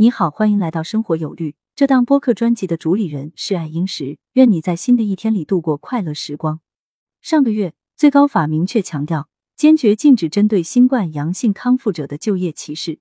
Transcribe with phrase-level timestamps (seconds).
[0.00, 1.56] 你好，欢迎来到生活有律。
[1.76, 6.60] 这档播客专辑的主理人是爱英石，愿你在新的一天里度过快乐时光。
[7.20, 12.98] 上个月，最高法明确强调，坚决禁止针对新冠阳性康复者的就业歧视。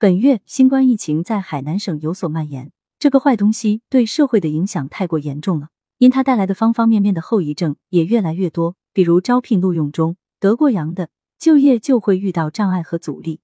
[0.00, 5.68] 本月，新冠疫情在海南省有所蔓延，这个坏东西对社会的影响太过严重了，
[5.98, 13.41] 因它带来的方方面面的后遗症也越来越多，比如招聘录用中得过阳的就业就会遇到障碍和阻力。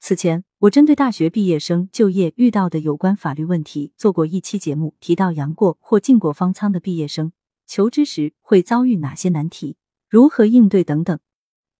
[0.00, 7.32] 此前，我针对大学毕业生就业遇到的有关法律问题做过一期节目，提到杨过或进过方舱的毕业生
[7.66, 9.76] 求职时会遭遇哪些难题，
[10.08, 11.18] 如何应对等等。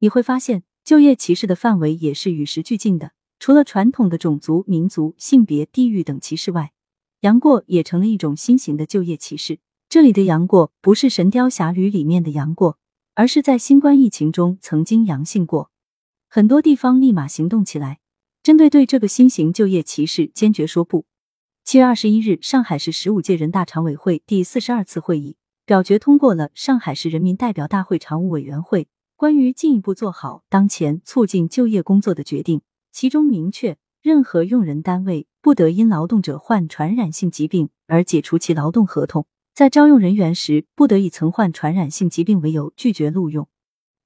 [0.01, 3.13] 你会发现，就业歧视的范围也是与时俱进的。
[3.39, 6.73] 除了传统的种族、民族、性别、地域等歧视外，
[7.21, 9.61] 杨过也成了一种新型的就业歧视。
[9.89, 12.79] 这里的杨过不是《神雕侠侣》里面的杨过，
[13.15, 15.71] 而是在新冠疫情中曾经阳性过。
[16.29, 18.01] 很多地方立马行动起来。
[18.49, 21.05] 针对对这个新型就业歧视，坚决说不。
[21.65, 43.47] 七月二十一日，上海市十五届人大常委会第四十二次会议表决通过了上海市人民代表大会常务委员会关于进一步做好当前促进就业工作的决定，其中明确，任何用人单位不得因劳动者患传染性疾病而解除其劳动合同，在招用人员时不得以曾患传染性疾病为由拒绝录用。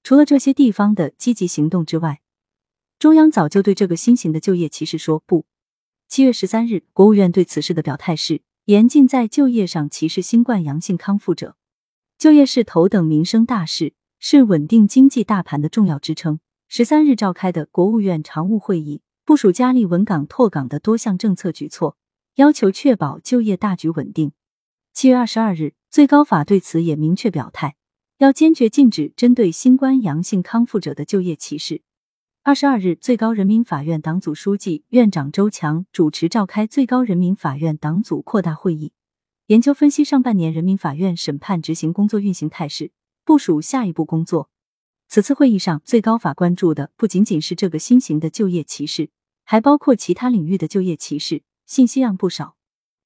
[0.03, 2.19] 除了这些地方的积极行动之外，
[3.03, 5.45] 中央早就对这个新型的就业歧视说不。
[6.07, 11.57] 七月十三日，国务院对此事的表态是：严禁在就业上歧视新冠阳性康复者。
[12.17, 16.39] 就业是头等民生大事，是稳定经济大盘的重要支撑。
[16.69, 21.97] 十三日召开的国务院常务会议部署加力稳岗拓岗的多项政策举措，
[22.37, 24.31] 要求确保就业大局稳定。
[24.95, 27.75] 七月二十二日，最高法对此也明确表态，
[28.19, 31.83] 要坚决禁止针对新冠阳性康复者的就业歧视。
[32.45, 38.93] 二十二日，最高人民法院党组书记、院长周强主持召开最高人民法院党组扩大会议，
[39.47, 42.91] 研究分析上半年人民法院审判执行工作运行态势，
[43.25, 44.51] 部署下一步工作。
[45.07, 49.11] 此次会议上，最高法关注的不仅仅是这个新型的就业歧视，
[49.45, 52.57] 还包括其他领域的就业歧视，信息量不少。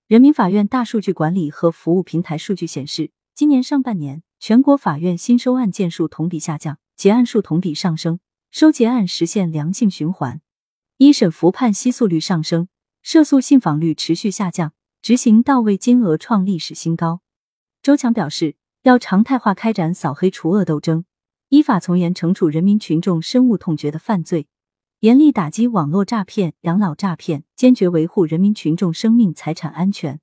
[0.07, 8.19] 人民法院大数据管理和服务平台数据显示，今年上半年全国法院新收案件数同比下降，结案数同比上升。
[8.59, 10.41] 收结案实现良性循环，
[10.97, 12.69] 一审复判息诉率上升，
[13.03, 14.73] 涉诉信访率持续下降，
[15.03, 17.21] 执行到位金额创历史新高。
[17.83, 21.05] 周强表示，要常态化开展扫黑除恶斗争，
[21.51, 24.49] 依法从严惩处人民群众深恶痛绝的犯罪，
[25.01, 30.19] 严厉打击网络诈骗、养老诈骗，坚决维护人民群众生命财产安全。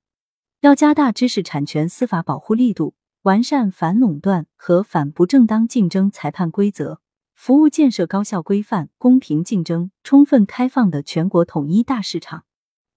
[0.62, 7.00] 要加大知识产权司法保护力度，完善反垄断和反不正当竞争裁判规则。
[7.34, 12.44] 服务建设高效、规范、公平竞争、充分开放的全国统一大市场。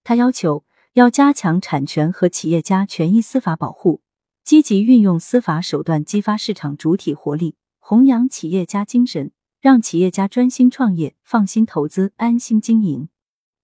[0.04, 4.02] 他要求要加强产权和企业家权益司法保护，
[4.44, 13.10] 积极运用司法手段激发市场主体活力，弘扬企业家精神，让企业家专心创业、放心投资、安心经营。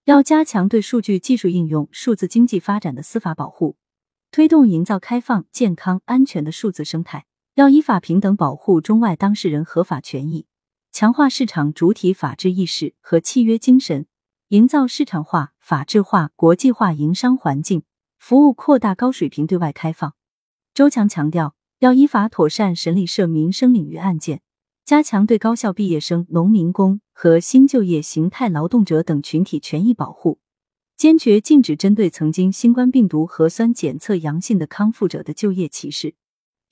[0.06, 3.78] 要加强对数据技术应用、数字经济发展的司法保护，
[4.32, 7.26] 推动营造开放、健康、安全的数字生态。
[7.56, 10.48] 要依法平等保护中外当事人合法权益。
[10.94, 14.06] 强化市场主体法治意识和契约精神，
[14.50, 17.82] 营造市场化、法治化、国际化营商环境，
[18.20, 20.14] 服务扩大高水平对外开放。
[20.72, 24.42] 周强强调，要依法妥善审理涉民生领域案件，
[24.86, 30.38] 加强对高校毕业生、农民工和新就业形态劳动者等群体权益保护，
[30.96, 36.14] 坚决禁止针对曾经新冠病毒核酸检测阳性的康复者的就业歧视。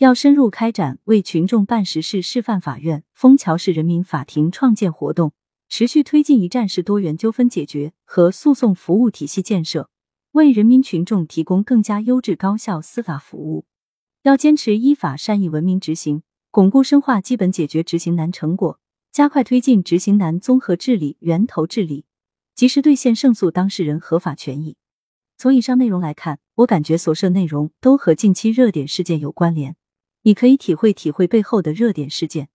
[0.02, 5.34] 要深入开展为群众办实事示范法院、枫桥市人民法庭创建活动，
[5.70, 9.92] 持续推进一站式多元纠纷解决和诉讼服务体系建设，
[10.32, 13.68] 为人民群众提供更加优质高效司法服务。
[14.24, 18.80] 要坚持依法善意文明执行，巩固深化基本解决执行难成果，
[19.12, 22.06] 加快推进执行难综合治理、源头治理，
[22.56, 24.78] 及时兑现胜诉当事人合法权益。
[25.38, 29.76] 从以上内容来看，我感觉所涉内容都和近期热点事件有关联。
[30.24, 32.50] 你可以体会体会背后的热点事件。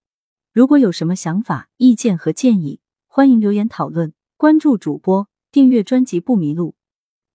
[0.52, 4.12] 如果有什么想法、意见和建议，欢迎留言讨论。
[4.36, 6.76] 关注主播，订阅专辑不迷路。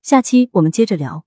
[0.01, 1.25] 下期我们接着聊。